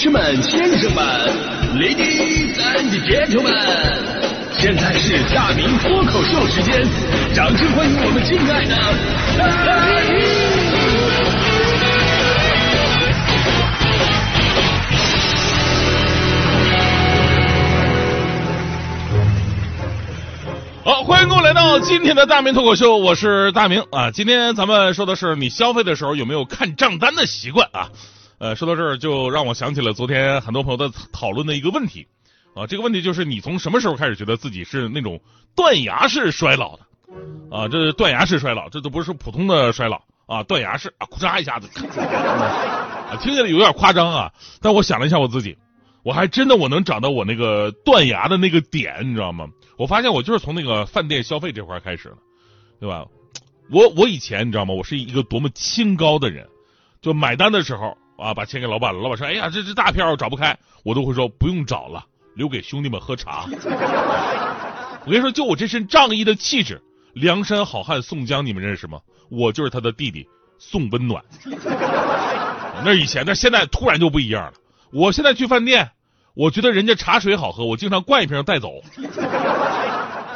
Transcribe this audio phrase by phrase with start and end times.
[0.00, 1.04] 士们、先生们
[1.74, 3.52] ，Ladies and gentlemen，
[4.52, 6.86] 现在是大明脱口秀时间，
[7.34, 8.76] 掌声欢迎我们敬爱的
[9.34, 9.74] 大
[20.84, 24.12] 好，欢迎各位来到今天的大明脱口秀，我是大明啊。
[24.12, 27.88] 今天咱们说的是你消费的时候有没有看账单的习惯啊？
[28.38, 32.06] 呃，说到这儿就让我想起了昨天很多朋友的讨论的一个问题
[32.54, 32.66] 啊。
[32.66, 35.20] 这个问题就是你从什么时候开始觉得自己是那种
[35.56, 36.82] 断崖式衰老的
[37.50, 37.66] 啊？
[37.66, 44.32] 这断崖式衰老，这都不是普通的衰老啊，断崖式啊，咔嚓一下子，啊，听起来有点夸张啊。
[44.60, 45.58] 但我想了一下我自己，
[46.04, 49.48] 我还真的我能找到我那个断崖的那个点，你知道吗？
[49.76, 52.16] 我发现我就是从那个饭店消费这块开始的，
[52.78, 53.04] 对吧？
[53.70, 54.74] 我我以前你知道吗？
[54.74, 56.46] 我是一个多么清高的人，
[57.02, 63.46] 就买单的时候啊，把钱给老板了，老板说：“哎呀，这这大票找不开。”我都会说不用找了，留给兄弟们喝茶。
[65.06, 66.82] 我跟你说，就我这身仗义的气质，
[67.14, 69.00] 梁山好汉宋江，你们认识吗？
[69.30, 70.26] 我就是他的弟弟
[70.58, 71.22] 宋温暖。
[72.84, 74.52] 那以前，那现在突然就不一样了。
[74.92, 75.90] 我现在去饭店。
[76.34, 78.80] 我觉得人家茶水好喝，我经常灌一瓶带走。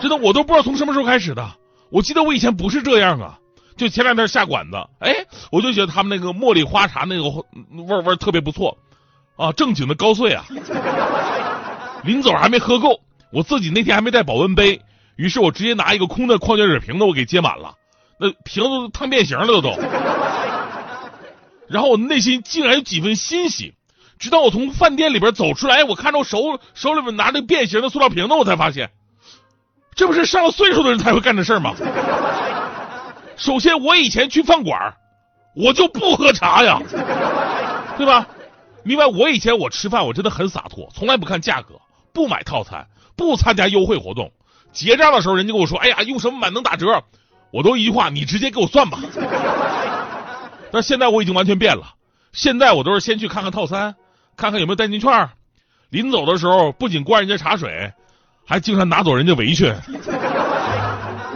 [0.00, 1.48] 真的，我都不知道从什么时候开始的。
[1.88, 3.38] 我记得我以前不是这样啊，
[3.76, 8.78] 就前两天下馆子，哎，我就觉得他们那个茉莉花茶那个味味特别不错
[9.36, 10.44] 啊，正经的高碎啊。
[12.04, 13.00] 临走还没喝够，
[13.32, 14.80] 我自己那天还没带保温杯，
[15.16, 17.74] 于是我直接拿一个空的矿泉水瓶子我给接满了，
[18.20, 19.70] 那瓶子都烫变形了都。
[21.66, 23.74] 然后我内心竟然有几分欣喜。
[24.16, 28.90] 直到我从饭店里边走出来，我看到手手里面拿着变形的塑料瓶子，我才发现，
[29.94, 31.74] 这不是上了岁数的人才会干的事吗？
[33.36, 34.94] 首先，我以前去饭馆，
[35.54, 36.80] 我就不喝茶呀，
[37.96, 38.26] 对吧？
[38.84, 41.80] 另外，我以前我吃饭我真的很洒脱，从来不看价格，
[42.12, 44.30] 不买套餐，不参加优惠活动。
[44.72, 47.02] 结账的时候，人家跟我说：“哎呀，用什么满能打折？”
[47.52, 48.98] 我都一句话：“你直接给我算吧。”
[50.72, 51.94] 但现在我已经完全变了，
[52.32, 53.94] 现在我都是先去看看套餐。
[54.36, 55.30] 看看有没有代金券，
[55.90, 57.92] 临走的时候不仅灌人家茶水，
[58.44, 59.72] 还经常拿走人家围裙。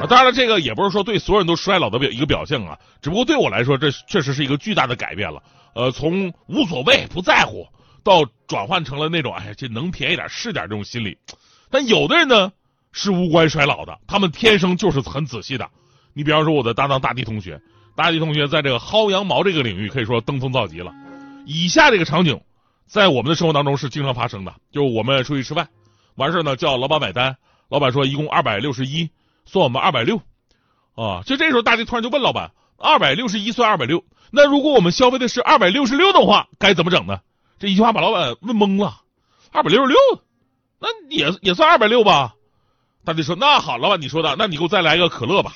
[0.01, 5.43] 啊，当然了，这个也不是说对所有人都衰老的表一个表现啊，只不过对我来说，这确实是一个巨大的改变了。
[5.75, 7.67] 呃，从无所谓不在乎，
[8.05, 11.19] 到转换成了那种哎，这能便宜点是点这种心理。
[11.71, 12.53] 但有的人呢
[12.93, 15.69] 是无关衰老的，他们天生就是很仔细的。
[16.15, 17.61] 你比方说我的搭档大地同学，
[17.97, 20.93] 大地同学在这个薅羊毛这个领域可以说登峰造极了。
[21.45, 22.41] 以下这个场景。
[22.87, 25.69] 在我们的生活当中是经常发生的，就是我们出去吃饭，
[26.15, 27.37] 完事呢叫老板买单，
[27.69, 29.11] 老板说一共二百六十一，
[29.51, 30.21] 算我们二百六，
[30.95, 37.21] 啊，就这时候大家突然就问老板，二百六十一算二百六，那如果我们消费的是二百六十六的话，该怎么整呢？
[37.59, 39.01] 这一句话把老板问懵了，
[39.51, 39.97] 二百六十六，
[40.79, 42.35] 那也也算二百六吧？
[43.05, 45.55] 大弟说那好，老板你说的，那你给我再来一个可乐吧。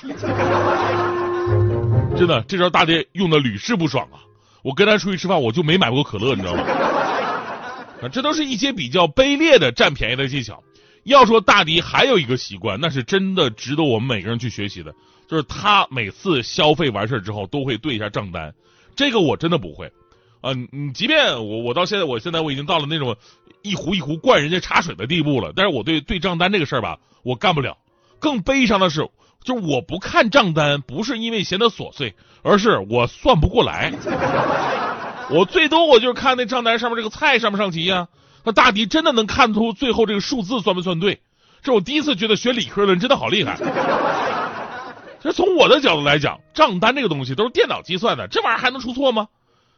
[2.17, 4.25] 真的，这招大爹用的屡试不爽啊！
[4.63, 6.65] 我跟他出去吃饭，我就没买过可乐，你知道吗？
[8.11, 10.63] 这都是一些比较卑劣的占便宜的技巧。
[11.05, 14.95] 要说大迪还有一个习惯，那是真的值得我们每个人去学习的，
[15.29, 18.55] 就是他每次消费完事儿之后都会对一下账单。
[18.95, 19.91] 这个我真的不会
[20.43, 20.53] 啊！
[20.71, 23.17] 你即便我我到现在，我现在我已经到了那种
[23.63, 27.79] 一壶一壶灌人家茶水的地步了，但是我对对账单这个事儿吧，我干不了。
[28.19, 29.09] 更悲伤的是，
[29.43, 33.93] 就是我不看账单，不是因为嫌它琐碎，而是我算不过来。
[35.31, 38.09] 我最多我就是看那账单上面这个菜上不上齐呀？
[38.45, 41.21] 那大迪真的能看出最后这个数字算不算对？
[41.63, 43.57] 这我第一次觉得学理科的人真的好厉害。
[45.21, 49.29] 这从我的角度来讲，账单这个东西都是电脑计算的，这玩意儿还能出错吗？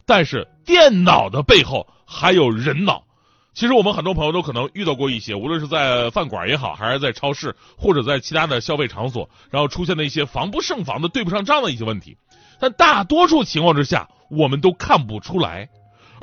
[0.07, 3.05] 但是电脑的背后还有人脑。
[3.53, 12.17] 其实我们很多朋友都可能遇到过一些，无论是在饭馆也好，还是在超市或者在其他的消费场所，然后出现的一些防不胜防的对不上账的一些问题。
[12.59, 14.09] 但大多数情况之下。
[14.31, 15.69] 我们都看不出来，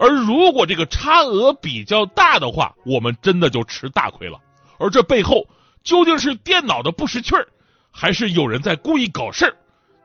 [0.02, 4.40] 而如果这个差额比较大的话，我们真的就吃大亏了。
[4.80, 5.48] 而这背后
[5.84, 7.48] 究竟是电脑的不识趣儿，
[7.92, 9.56] 还是有人在故意搞事儿？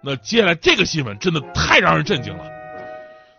[0.02, 2.44] 那接下来这个新闻真的太让人震惊了。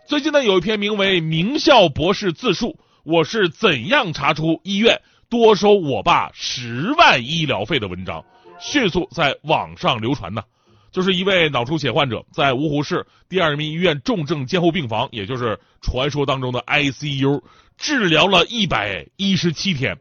[0.08, 5.00] 最近呢，有一篇名为《名校博士自述：我是怎样查出医院
[5.30, 8.24] 多收我爸十万医疗费的文章，
[8.58, 10.42] 迅速在网上流传呢。
[10.90, 17.42] 就是一位脑出血患者在芜湖市第二人民医院重症监护病房，也就是传说当中的 ICU
[17.76, 19.98] 治疗了一百一十七天，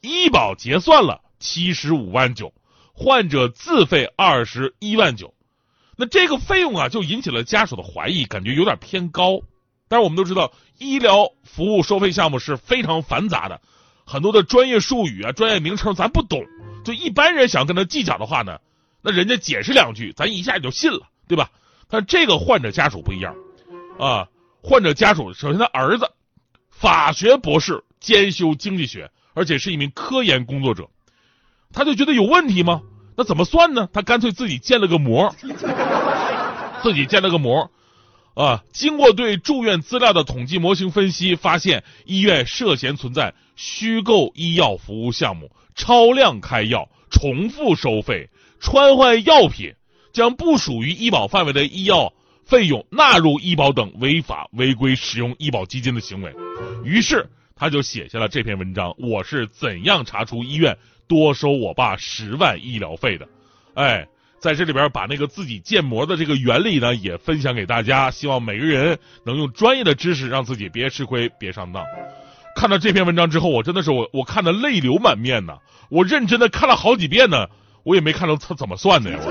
[0.00, 2.52] 医保结算了七十五万九，
[2.94, 5.34] 患者自费二十一万九，
[5.96, 9.40] 那这个费用啊就引起了家属的怀疑，感觉有点偏高。
[9.88, 13.60] 但是我们都知道，医疗服务收费项目是非常繁杂的，
[14.04, 16.44] 很多的专业术语啊、专业名称咱不懂，
[16.84, 18.58] 就一般人想跟他计较的话呢，
[19.02, 21.50] 那人家解释两句，咱一下就信了，对吧？
[21.88, 23.34] 但这个患者家属不一样，
[23.98, 24.28] 啊，
[24.62, 26.10] 患者家属首先他儿子
[26.70, 30.90] 法学博士兼修经济学，而且是一名科研工作者，
[31.72, 32.82] 他就觉得有问题吗？
[33.16, 33.88] 那怎么算呢？
[33.92, 35.34] 他干脆自己建了个模，
[36.82, 37.70] 自己建了个模。
[38.34, 48.28] 啊，经过对住院资料的统计模型分析，发现医院涉嫌存在虚构医药服务项目、超量开药、重复收费、
[48.60, 49.74] 穿换药品、
[50.12, 52.12] 将不属于医保范围的医药
[52.44, 56.34] 费用纳入医保等违法违规使用医保基金的行为。
[56.84, 60.76] 于是他就写下了这篇文章：我是怎样查出医院
[61.06, 63.28] 多收我爸十万医疗费的？
[63.74, 64.06] 哎。
[64.40, 71.84] 在这里边把那个自己建模的这个原理呢也分享给大家，希望每个人能用专业的知识让自己别吃亏别上当。
[72.58, 75.58] 看到这篇文章之后，我真的是我我看的泪流满面呐！
[75.90, 77.46] 我认真的看了好几遍呢，
[77.84, 79.18] 我也没看到他怎么算的呀。
[79.22, 79.30] 我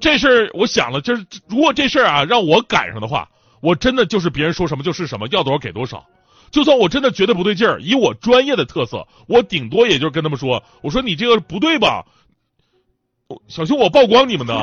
[0.00, 3.28] 这事儿我想了，就是如果这事儿啊让我赶上的话，
[3.60, 6.06] 我真的就是别人说什么就是什么，要多少给多少。
[6.52, 12.04] 就算我真的觉得不对劲儿，以我专业的特色，我顶多也就是跟他们说，我说你这个不对吧。
[13.48, 14.54] 小心我曝光你们呢！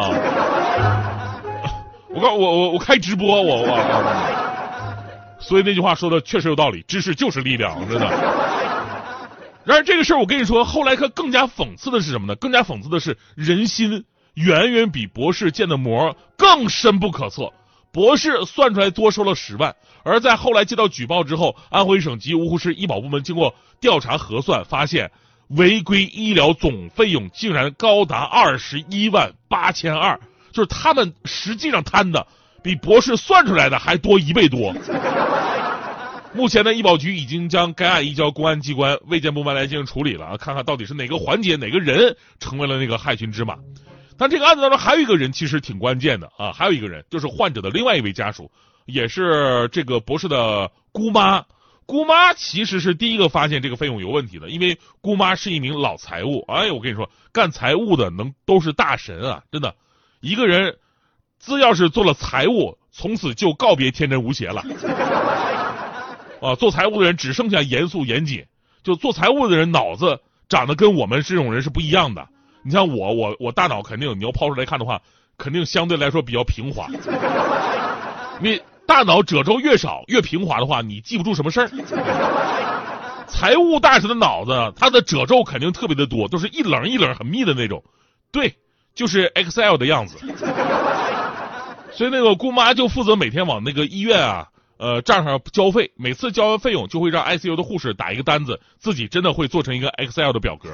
[2.12, 3.68] 我告我我我开直播我我，
[5.39, 8.07] 所以那句话说的确实有道理，知识就是力量， 真的。
[9.65, 12.36] 然而这个事儿我跟你说，后来可更加讽刺的是什么呢？
[12.36, 17.51] 更加讽刺的是人心远远比博士建的模更深不可测。
[17.91, 25.12] 博士算出来多收了十万，而在后来接到举报之后，安徽省及芜湖市医保部门经过调查核算，发现。
[25.57, 30.19] 违规医疗总费用竟然高达二十一万八千二，
[30.51, 32.27] 就是他们实际上贪的
[32.61, 34.73] 比博士算出来的还多一倍多。
[36.33, 43.57] 目前呢，医保局已经将该案移交公安机关、卫健部门来进行处理了啊，看看到底是哪个环节、哪个人成为了那个害群之马。
[44.15, 48.51] 但这个案子当中还有一个人其实挺关键的啊，还有一个人就是患者的另外一位家属，
[48.85, 51.44] 也是这个博士的姑妈。
[51.88, 56.45] 姑妈其实是第一个发现这个费用有问题的，因为姑妈是一名老财务。
[56.47, 59.41] 哎，我跟你说，干财务的能都是大神啊！
[59.51, 59.73] 真的，
[60.19, 60.77] 一个人
[61.39, 64.63] 只要是做了财务，从此就告别天真无邪了。
[66.41, 68.45] 啊，做财务的人只剩下严肃严谨。
[68.83, 72.27] 就做财务的人脑子长得跟我们这种人是不一样的。
[72.63, 75.01] 你像我，我我大脑肯定你要抛出来看的话，
[75.38, 76.88] 肯定相对来说比较平滑。
[78.39, 78.62] 你。
[78.89, 81.69] 大脑褶皱越少越平滑的话，你记不住什么事儿。
[83.30, 87.83] 财务大臣的脑子，他的褶皱肯定特别的多，都是一棱一棱很密的那种。
[88.31, 88.56] 对，
[88.95, 90.18] 就是 Excel 的样子。
[91.91, 94.47] 所以那个姑妈就负责每天往那个医院啊，
[94.77, 100.69] 呃账上交费，每次交完费用就会让 ICU 的护士打一个单子，自己真的会做成一个 Excel 的表格。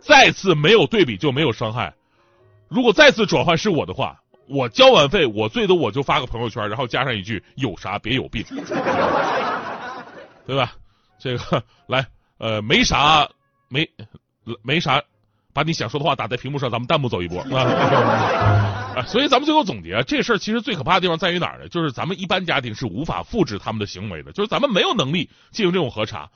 [0.00, 1.94] 再次没有对比就没有伤害，
[2.68, 4.18] 如果再次转换是我的话。
[4.48, 8.44] 我交完费，我最多我就发个朋友圈，然后加上一句“有啥别有病”，
[10.44, 10.74] 对吧？
[11.18, 12.04] 这个来，
[12.38, 13.26] 呃，没啥，
[13.68, 13.88] 没
[14.62, 15.00] 没啥，
[15.52, 19.04] 把你想说的话打在屏幕上，咱们弹幕走一波 啊！
[19.06, 21.68] 所以咱们最后总结，这事儿其实最可怕的地方在于哪儿呢？
[21.68, 26.30] 就是咱们一般家庭是无法复制他们的行为的，就是咱们没有能力进行这种核查。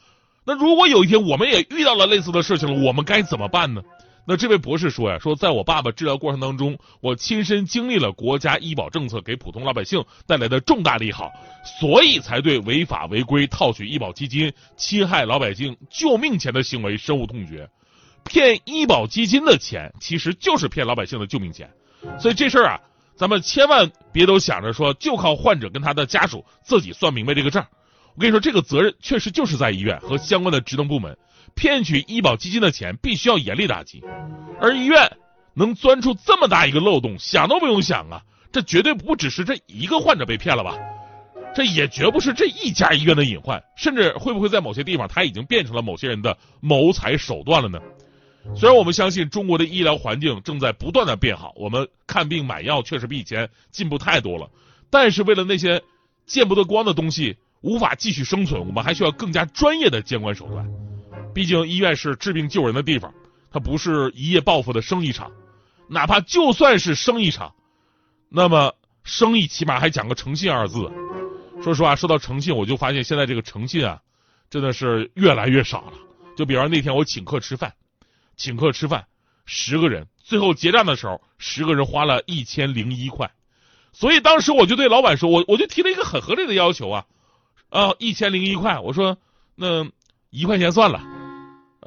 [0.45, 3.83] 那如果有一天我们也遇到了类似的事情了，我们该怎么办呢？
[4.29, 11.31] 那这位博士说呀，说在我爸爸治疗过程当中，我亲身经历了国家医保政策给普通老百姓带来的重大利好，
[11.81, 17.69] 所以才对违法违规套取医保基金、侵害老百姓救命钱的行为深恶痛绝。
[18.27, 21.71] 骗医保基金的钱，其实就是骗老百姓的救命钱。
[22.19, 22.81] 所以这事儿啊，
[23.17, 27.67] 咱们千万别都想着说就靠患者跟他的家属自己算明白这个账。
[28.15, 31.17] 我跟你说，这个责任确实就是在医院和相关的职能部门。
[31.55, 34.03] 骗取医保基金的钱必须要严厉打击，
[34.61, 35.11] 而医院
[35.55, 38.23] 能钻出这么大一个漏洞，想都不用想啊！
[38.53, 40.77] 这绝对不只是这一个患者被骗了吧？
[41.55, 47.81] 这也绝不是这一家医院的隐患，甚至会不会在某些地方，它已经变成了某些人的谋财手段了呢？
[48.55, 54.49] 虽然我们相信中国的医疗环境正在不断的变好，我们看病买药确实比以前进步太多了，
[54.91, 55.83] 但是为了那些
[56.27, 60.67] 见不得光的东西无法继续生存，我们还需要更加专业的监管手段。
[61.35, 63.13] 毕竟医院是治病救人的地方，
[63.51, 65.31] 它不是一夜暴富的生意场。
[65.89, 67.55] 哪怕就算是生意场，
[68.29, 68.75] 那么
[69.05, 70.91] 生意起码还讲个诚信二字。
[71.63, 74.01] 说实话，说到诚信，我就发现现在这个诚信啊，
[74.51, 75.93] 真的是越来越少了。
[76.37, 77.73] 就比方那天我请客吃饭，
[78.37, 79.07] 请客吃饭，
[79.45, 83.31] 十个人，最后结账的时候，十个人花了一千零一块。
[83.93, 87.05] 所以当时我就对老板说，我我就提了一个很合理的要求啊，
[87.71, 89.17] 啊，一千零一块，我说
[89.55, 89.87] 那
[90.31, 91.01] 一块钱算了，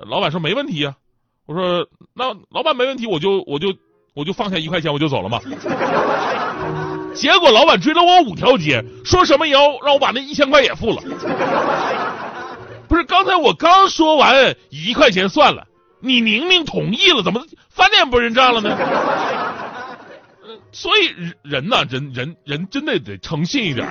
[0.08, 0.96] 老板说没问题呀，
[1.46, 3.76] 我说那老板没问题，我就我就
[4.16, 5.40] 我就放下一块钱我就走了嘛。
[7.14, 11.02] 结果老板追了我五条街，说什么也要让我把那一千块也付了。
[12.88, 15.68] 不是，刚才我刚说完一块钱算了，
[16.02, 18.78] 你明明同意了，怎么饭店不认账了呢？
[20.72, 23.88] 所以人呐，人人人真的得诚信一点。